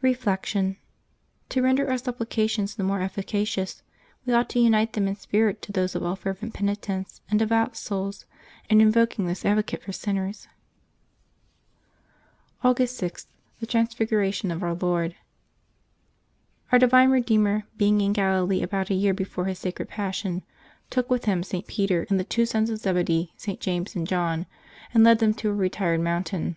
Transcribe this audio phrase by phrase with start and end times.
[0.00, 0.78] Reflection.—
[1.50, 3.82] To render our supplications the more efii cacious,
[4.24, 7.76] we ought to unite them in spirit to those of all fervent penitents and devout
[7.76, 8.24] souls,
[8.70, 10.48] in invoking this ad vocate for sinners.
[12.64, 15.16] August 6] LIVES OF THE SAINTS 273 August 6.— THE TRANSFIGURATION OF OUR LORD.
[16.72, 20.44] OUR divine Eedeemer, being in Galilee about a year before His sacred Passion,
[20.88, 21.66] took with Him St.
[21.66, 23.58] Peter and the two sons of Zebedee, Sts.
[23.60, 24.46] James and John,
[24.94, 26.56] and led them to a retired mountain.